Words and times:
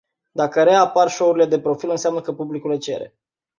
Dacă 0.31 0.63
reapar 0.63 1.09
show-urile 1.09 1.45
de 1.45 1.59
profil, 1.59 1.89
înseamnă 1.89 2.21
că 2.21 2.33
publicul 2.33 2.69
le 2.69 2.77
cere. 2.77 3.15